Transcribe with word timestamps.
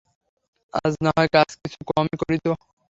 আজ 0.73 0.93
নাহয় 1.03 1.29
কাজ 1.35 1.49
কিছু 1.61 1.79
কমই 1.89 2.15
করিত। 2.21 2.45